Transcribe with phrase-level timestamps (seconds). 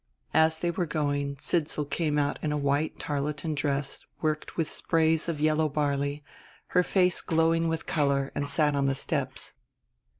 [0.33, 5.29] As they were going, Sidsall came out in a white tarlatan dress worked with sprays
[5.29, 6.23] of yellow barley,
[6.69, 9.53] her face glowing with color, and sat on the steps.